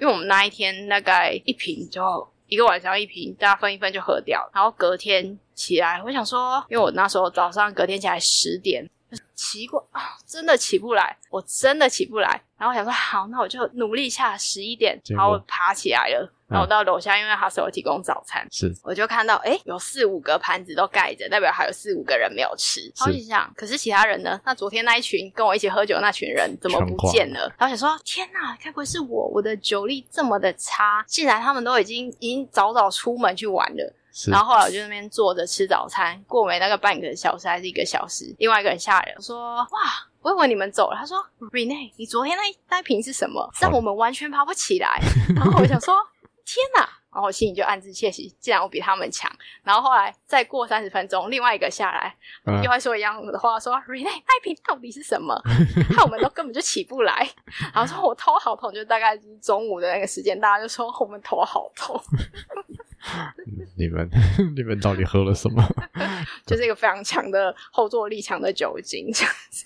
[0.00, 2.00] 因为我们那一天大概一瓶就
[2.46, 4.48] 一个晚上一瓶，大家分一分就喝掉。
[4.54, 8.88] 然后隔天起来，我想说，因为我那时候早上隔天起来十点。
[9.34, 12.40] 奇怪啊，真的起不来，我真的起不来。
[12.56, 16.32] 然后我想说，好，那我就努力一下十一点，然后我爬起来了。
[16.46, 22.80] 然后我到楼下，因为他是有提供早餐，是我就看到，哎，有四五个盘子都盖着，代表还有四五个人没有吃。
[22.98, 24.38] 然后想，可是其他人呢？
[24.44, 27.42] 那昨天那一群跟我一起喝酒的那群人怎么不见了？
[27.56, 29.28] 然后想说，天哪，该不会是我？
[29.28, 33.94] 我的酒力这么的差，竟然他们都已经已经早早出门去玩了。
[34.28, 39.80] 然后后来我就在那边坐着吃早餐，过没那个半个小时还是一个小时，另外一个人下来说：“哇，
[40.22, 43.48] 我以为你们走了。”他说：“Renee，你昨天那那瓶是什么？
[43.60, 45.00] 让我们完全爬不起来。”
[45.36, 45.94] 然后我想说
[46.44, 49.28] ：“天哪！”然后我心里就暗自窃喜，既然我比他们强。
[49.64, 52.14] 然后后来再过三十分钟，另外一个下来、
[52.46, 55.34] 嗯、又会说一样的话，说：“Renee，那瓶到底是什么？
[55.96, 57.28] 害我们都根本就起不来。”
[57.74, 62.00] 然后说：“我头好痛。”就大概是中午的那个时间，大家就说我们头好痛。
[63.76, 64.08] 你们
[64.56, 65.62] 你们到底喝了什么？
[66.46, 69.64] 就是一个非常强的后坐力强的酒精，这样子。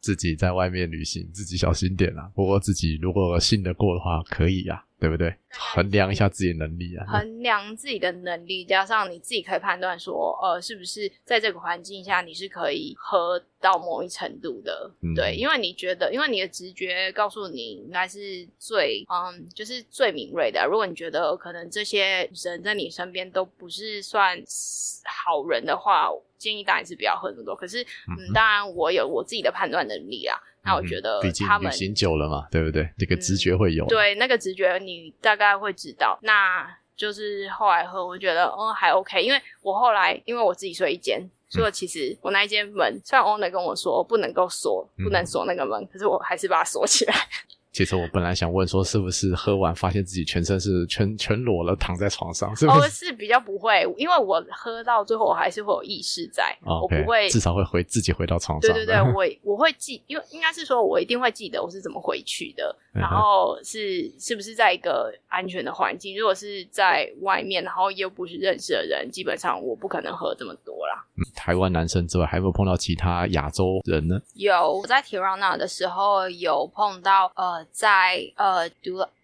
[0.00, 2.30] 自己在外面旅行，自己小心点啦。
[2.34, 4.84] 不过自己如果信得过的话，可以呀。
[5.04, 5.34] 对不对？
[5.50, 20.66] 衡量一下自己的能力啊，衡量自己的能力，加上你自己可以判断说，呃，是不是在这个环境下你是可以喝到某一程度的，嗯、对，因为你觉得，因为你的直觉告诉你应该是最，嗯，就是最敏锐的。
[20.66, 24.42] 如果你觉得可能这些人在你身边都不是算
[25.04, 27.54] 好人的话，建议当然是不要喝那么多。
[27.54, 30.38] 可是，嗯，嗯当然我有我自己的判断能力啊。
[30.64, 32.88] 那我觉得他们，毕竟旅行久了嘛，对不对？
[32.98, 33.88] 那个直觉会有、嗯。
[33.88, 36.18] 对，那个直觉你大概会知道。
[36.22, 47.14] 那就是后来喝，我觉得哦还 OK，因为我后来因为我自己睡一间，所以其实我那一间门，虽然 owner 跟我说不能够锁，不能锁那个门，嗯、可是我还是把它锁起来。
[47.74, 52.54] 其实我本来想问说，是不是喝完发现自己全身是全全裸了，躺在床上？
[52.54, 52.78] 是不是？
[52.78, 58.72] 哦，是比较不会，因为我喝到最后，我还是会有意识在，我不会，至少会回自己回到床上。
[58.72, 66.16] 对对对，我我会记，因为应该是说我一定会记得我是怎么回去的，然后是是不是在一个安全的环境。
[66.16, 71.04] 如果是在外面，然后又不是认识的人，基本上我不可能喝这么多啦。
[71.16, 74.20] 嗯，台湾男生之外，还有没有碰到其他亚洲人呢？
[74.34, 78.68] 有，我在 Tirana 的时候有碰到，呃，在呃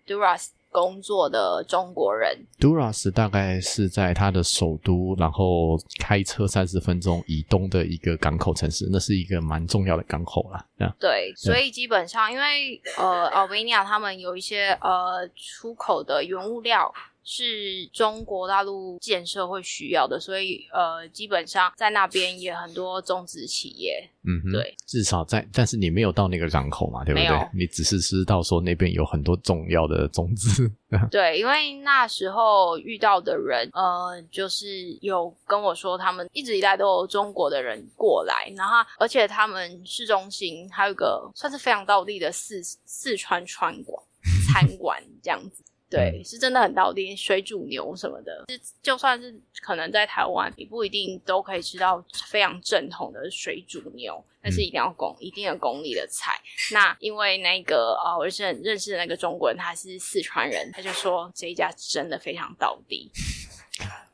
[0.06, 2.46] Durrës 工作的中国人。
[2.60, 10.64] Durrës 大概是在他的首都，然后开车三十分钟以东的一个港口城市，那是一个蛮重要的港口啦。
[11.00, 16.94] 对，所以基本上，因为呃，Albania 他们有一些呃出口的原物料。
[17.30, 24.10] 是中国大陆建设会需要的，所以呃，基本上在那边也很多中资企业。
[24.22, 27.48] 嗯哼，对，至少在，但是你没有到那个港口嘛，对不对？
[27.54, 30.68] 你只是知道说那边有很多重要的中资。
[31.08, 44.04] 对，因为那时候遇到的人，呃，就是有跟我说，他们一直以来都有中国的人过来，然后而且他们市中心还有一个算是非常道地的四四川川馆
[44.52, 45.62] 餐馆这样子。
[45.90, 56.40] 对，是真的很到地，水煮牛什么的，是就算是可能在台湾，你不一定都可以吃到非常正统的水煮牛，但是一定要功，一定要公里的菜。
[56.72, 63.10] 那因为那个啊，我是很认识的那个中国人，他是四川人，他就说这一家真的非常到地。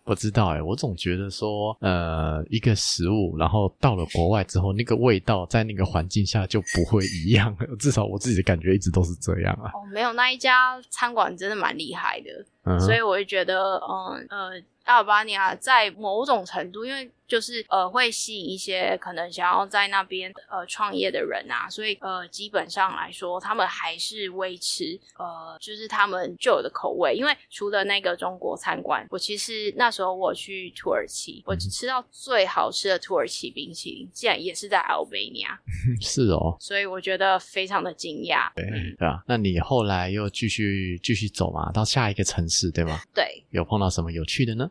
[0.06, 7.54] 不知道哎，我总觉得说，呃，一个食物，然后到了国外之后，那个味道在那个环境下就不会一样。
[7.78, 9.68] 至少我自己的感觉一直都是这样啊。
[9.74, 12.30] 哦，没有，那一家餐馆真的蛮厉害的，
[12.64, 14.62] 嗯、所以我就觉得，嗯呃。
[14.86, 27.14] 阿尔巴尼亚在某种程度，因为就是呃会吸引一些可能想要在那边呃创业的人啊，所以呃基本上来说，他们还是维持呃就是他们旧有的口味。
[27.16, 35.58] 因为除了那个中国餐馆，我其实那时候我去土耳其，我吃到最好吃的土耳其冰淇淋，竟然也是在阿尔巴尼亚。
[36.00, 38.52] 是哦，所以我觉得非常的惊讶。
[38.54, 38.64] 对
[38.96, 43.00] 对啊，那你后来又继续继续走嘛，到下一个城市对吗？
[43.12, 44.70] 对，有碰到什么有趣的呢？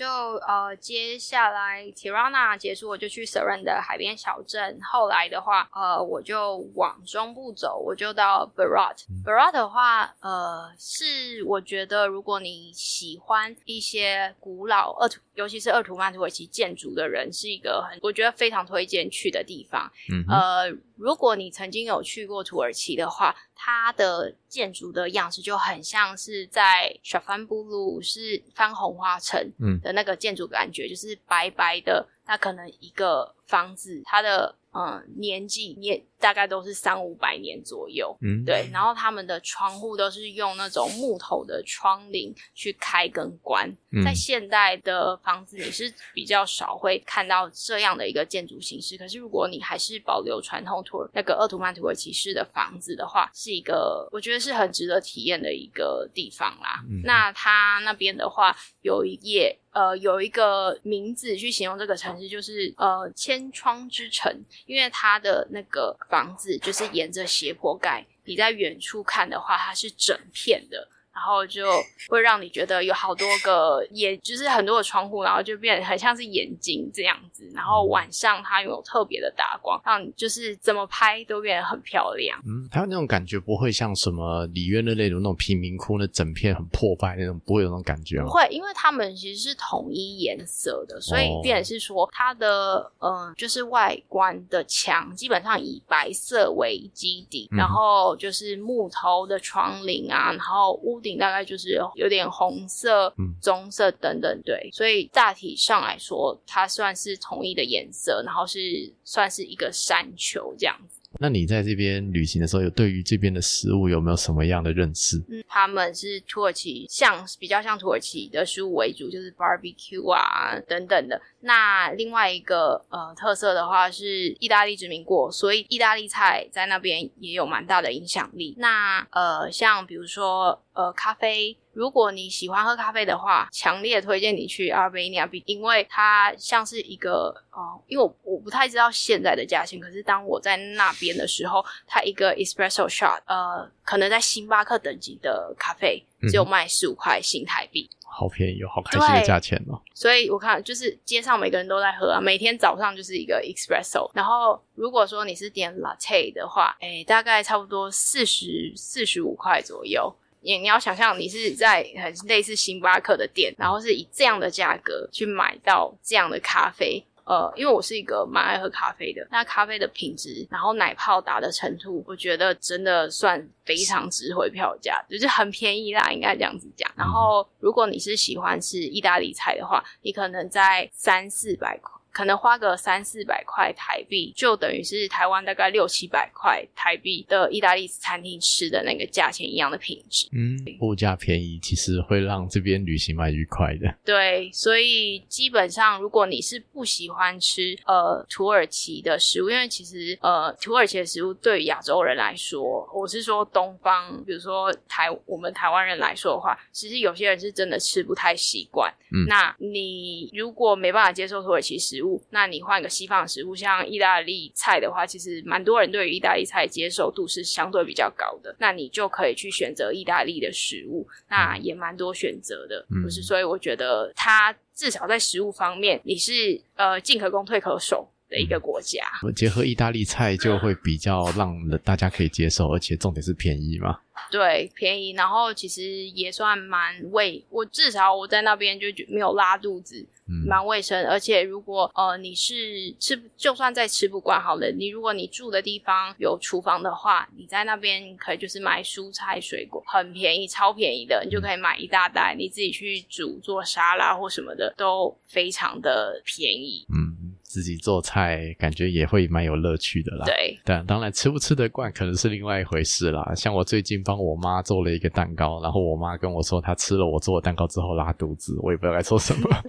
[0.00, 0.06] 就
[0.48, 4.78] 呃，接下来 Tirana 结束，我就去 Seren 的海边小镇。
[4.90, 9.04] 后来的话，呃，我就往中部走，我就到 Berat。
[9.10, 19.92] 嗯、Berat 的话，呃，是我觉得如果你喜欢一些古老二土，尤其是二图曼土耳其建筑的人，是一个很我觉得非常推荐去的地方。
[20.10, 29.38] 嗯，呃，如果你曾经有去过土耳其的话，它的建筑的样式就很像是在 Safranbolu 是番红花城
[29.82, 36.00] 的那个建筑感觉，就是白白的，它可能一个房子，它的嗯年纪年。
[36.20, 38.68] 大概都是三五百年左右，嗯，对。
[38.70, 43.74] 然后他们的窗户都是用那种木头的窗棂去开跟关。
[43.90, 48.98] 嗯，在现代的房子，你是比较少会看到这样的一个建筑形式。
[48.98, 56.84] 可是如果你还是保留传统土那个鄂图曼土耳其式的房子的话，是一个我觉得是很值得体验的一个地方啦。
[56.86, 64.30] 嗯，那它那边的话有一页呃有一个名字去形容这个城市，就是呃千窗之城，
[64.66, 65.96] 因为它的那个。
[66.10, 70.88] 房子就是沿着斜坡盖，你在远处看的话，它是整片的。
[71.20, 71.66] 然后就
[72.08, 77.46] 会让你觉得有好多个眼，就是很多的窗户，然后就变得很像是眼睛这样子。
[77.54, 82.40] 然后晚上它有特别的打光，让你就是怎么拍都变得很漂亮。
[82.46, 88.24] 嗯，还有那种感觉不会像什么里约热内卢那种贫民窟，那整片很破败那种，不会有那种感觉吗？
[88.24, 101.09] 不会，因为他们其实是统一颜色的，所以变成是说它的嗯、呃，就是外观的墙基本上以白色为基底，然后就是木头的窗棂啊，然后屋顶。
[101.18, 110.98] 大概就是有点红色、棕色等等，对，所以大体上来说，它算是统一的颜色，然后是算是一个山丘这样子。
[111.18, 115.20] 那你在这边旅行的时候，有对于这边的食物有没有什么样的认识？
[115.28, 121.20] 嗯，他们是土耳其，像比较像土耳其的食物为主，就是 barbecue 啊等等的。
[121.40, 128.54] 那另外一个呃特色的话是意大利殖民过，所以意大利菜在那边也有蛮大的影响力。
[128.58, 130.62] 那呃，像比如说。
[130.72, 131.56] 呃咖啡。
[131.72, 149.80] 如果你喜欢喝咖啡的话，强烈推荐你去阿尔巴尼亚，因为它像是一个哦、呃，因为我我不太知道现在的价钱，可是当我在那边的时候，它一个 espresso shot，呃，可能在星巴克等级的咖啡只有卖十五块新台币，嗯，好便宜哦，好开心的价钱哦。
[149.94, 160.12] 所以我看就是街上每个人都在喝啊，每天早上就是一个 espresso，然后如果说你是点 latte 的话，诶，大概差不多四十四十五块左右。
[160.40, 176.90] 你你要想象你是在很类似星巴克的店，然后是以这样的价格去买到这样的咖啡，呃，因为我是一个蛮爱喝咖啡的，那咖啡的品质，然后奶泡打的程度，我觉得真的算非常值回票价，就是很便宜啦，应该这样子讲。
[176.96, 181.92] 然后如果你是喜欢吃意大利菜的话，你可能在三四百块。
[182.12, 190.28] 可能花个三四百块台币，就等于是台湾大概六七百块台币的意大利餐厅吃的那个价钱一样的品质。
[190.32, 193.94] 嗯，物价便宜，其实会让这边旅行蛮愉快的。
[194.04, 208.92] 对，所以基本上如果你是不喜欢吃呃土耳其的食物，因为其实呃土耳其的食物对于亚洲人来说，我是说东方，比如说台我们台湾人来说的话，其实有些人是真的吃不太习惯。
[209.12, 218.54] 嗯，那你如果没办法接受土耳其食物，那你换个西方的食物，像意大利菜的话，其实蛮多人对于意大利菜接受度是相对比较高的。
[218.58, 223.22] 那你就可以去选择意大利的食物，那也蛮多选择的，不是？
[223.22, 229.04] 所以我觉得它至少在食物方面，你是呃进可攻退可守的一个国家。
[229.36, 231.54] 结合意大利菜就会比较让
[231.84, 233.98] 大家可以接受，而且重点是便宜嘛。
[234.30, 241.02] 对，便宜，然后其实也算蛮卫，我至少我在那边就没有拉肚子，嗯、蛮卫生。
[241.06, 256.86] 而且如果呃你是吃，就算再吃不惯好了，你如果你住的地方有厨房的话，你在那边可以就是买蔬菜水果，很便宜，超便宜的，你就可以买一大袋，你自己去煮做沙拉或什么的都非常的便宜。
[256.94, 257.16] 嗯。
[257.50, 260.24] 自己做菜感觉也会蛮有乐趣的啦。
[260.24, 263.34] 对，但当然吃不吃得惯可能是另外一回事啦。
[263.34, 269.50] 像我最近帮我妈做了一个蛋糕，然后我妈跟我说她吃了我做的蛋糕之后拉肚子，我也不知道该说什么。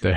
[0.00, 0.14] 对，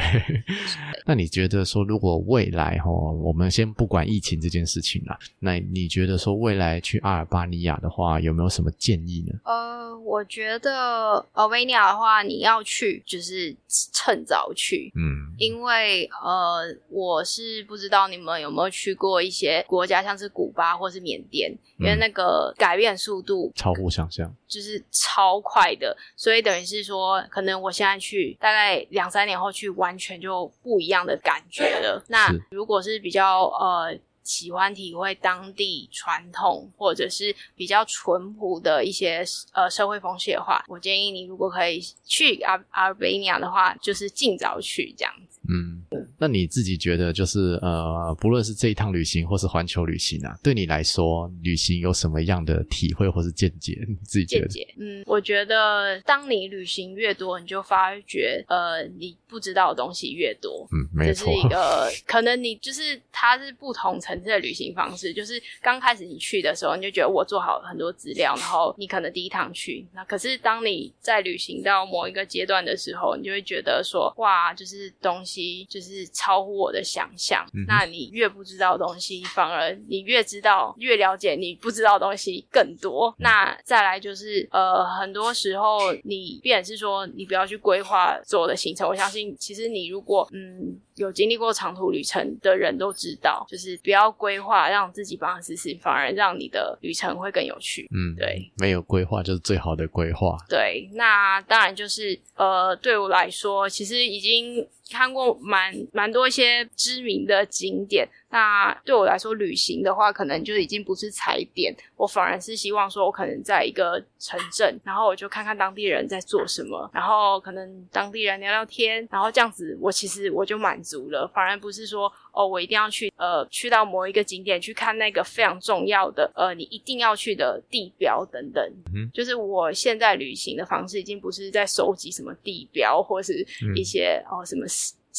[1.05, 9.33] 那你觉得说，如果未来哦，我们先不管疫情这件事情啦，那你觉得说未来去阿尔巴尼亚的话，有没有什么建议呢？
[9.43, 13.55] 呃，我觉得阿尔巴尼亚的话，你要去就是
[13.91, 15.06] 趁早去，嗯，
[15.37, 29.17] 因为呃，我是不知道你们有没有去过一些国家，像是古巴或是缅甸，因为那个改变速度超乎想象，就是超快的，所以等于是说，可能我现在去大概两三。
[29.17, 31.99] 三年后去，完全就不一样的感觉了。
[32.07, 33.91] 那如果是比较呃
[34.27, 39.23] 喜欢体会当地传统或者是比较淳朴的一些
[39.53, 45.36] 呃社会风气的话，我建议你如果可以去阿阿维尼亚的话，就是尽早去这样子。
[45.49, 45.83] 嗯。
[46.19, 53.77] 那你自己觉得，就是呃，不论是这一趟旅行，或是环球旅行啊，对你来说，旅行有什么样的体会或是见解？
[53.87, 54.47] 你自己觉得？
[54.47, 60.67] 见解，嗯，我觉得当你旅行越多，你就发觉，呃，你不知道的东西越多。
[60.71, 61.27] 嗯，没错。
[61.27, 65.13] 这是一个 可能，你就是它是不同层次的旅行方式。
[65.13, 75.36] 就是刚开始你去的时候，你就觉得我做好了很多资料，然后你可能第一趟去，那可是当你在旅行到某一个阶段的时候，你就会觉得说，哇，就是东西
[75.69, 76.07] 就是。
[76.13, 83.09] 超乎我的想象，嗯、那你越不知道的东西，反而你越知道，越了解你不知道的东西更多。
[83.11, 88.87] 嗯、那再来就是，呃，很多时候你，必然是说，你不要去规划所有的行程。
[88.87, 90.79] 我相信，其实你如果，嗯。
[90.97, 97.87] 有经历过长途旅程的人都知道，就是不要规划，让自己帮他试试，反而让你的旅程会更有趣。
[97.91, 100.35] 嗯，对，没有规划就是最好的规划。
[100.49, 108.09] 对，那当然就是呃，对我来说，其实已经看过蛮蛮多一些知名的景点。
[108.29, 128.63] 那对我来说，旅行的话，可能就已经不是踩点，我反而是希望说，我可能在一个城镇，然后我就看看当地人在做什么，然后可能当地人聊聊天，然后这样子，我其实我就满足了，反而不是说，哦，我一定要去，呃，去到某一个景点去看那个非常重要的，呃，你一定要去的地标等等。
[128.93, 134.65] 嗯，就是我现在旅行的方式，已经不是在收集什么地标，或是一些、嗯、哦什么。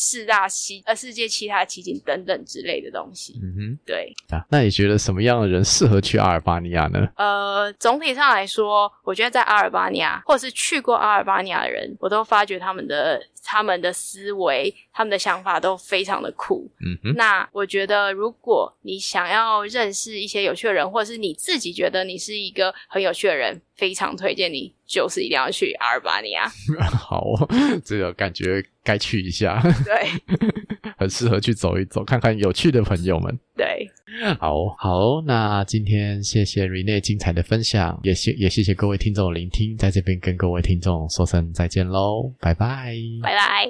[0.01, 3.37] 四大奇呃，世界其他奇景等等之类的东西。
[3.43, 7.09] 嗯哼，对啊，那你觉得什么样的人适合去阿尔巴尼亚呢？
[7.17, 16.71] 呃，总体上来说，我觉得在阿尔巴尼亚或者是去过阿尔巴尼亚的人，我都发觉他们的他们的思维、他们的想法都非常的酷。
[16.81, 26.51] 嗯哼，那我觉得，如果你想要认识一些有趣的人，或者是你自己觉得你是一个很有趣的人，非常推荐你，就是一定要去阿尔巴尼亚。
[26.99, 27.25] 好，
[27.85, 29.61] 这个感觉该去一下。
[29.85, 30.09] 对，
[30.97, 33.39] 很适合去走一走，看看有趣的朋友们。
[33.57, 33.91] 对，
[34.39, 43.69] 好好，那今天谢谢 Renee 精彩的分享，也谢也谢谢各位听众的聆听，在这边跟各位听众说声再见喽，拜拜，拜拜。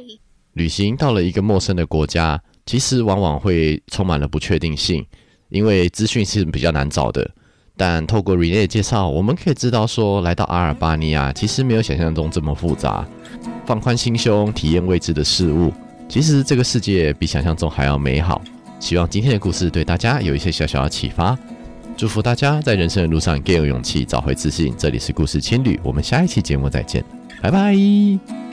[0.54, 5.04] 旅行到了一个陌生的国家，其实往往会充满了不确定性，
[5.50, 7.30] 因为资讯是比较难找的。
[7.76, 13.06] 但透过 Renee 的介绍，我们可以知道说，来到阿尔巴尼亚其实没有想象中这么复杂，
[13.64, 15.72] 放宽心胸，体验未知的事物，
[16.08, 18.40] 其实这个世界比想象中还要美好。
[18.80, 21.36] 希望今天的故事对大家有一些小小的启发，
[21.96, 24.72] 祝福大家在人生的路上更有勇气，找回自信。
[24.78, 27.04] 这里是故事青旅，我们下一期节目再见，
[27.42, 28.47] 拜拜。